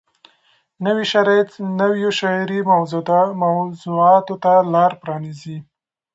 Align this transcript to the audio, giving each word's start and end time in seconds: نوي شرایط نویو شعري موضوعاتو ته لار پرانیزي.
نوي 0.85 1.05
شرایط 1.11 1.49
نویو 1.79 2.09
شعري 2.19 2.59
موضوعاتو 2.71 4.35
ته 4.43 4.53
لار 4.73 4.91
پرانیزي. 5.01 5.57